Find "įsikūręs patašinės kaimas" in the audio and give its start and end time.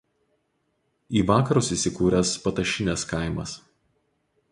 1.75-3.55